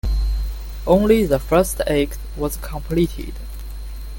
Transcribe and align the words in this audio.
Only 0.87 1.27
the 1.27 1.37
first 1.37 1.79
act 1.81 2.17
was 2.35 2.57
completed. 2.57 3.35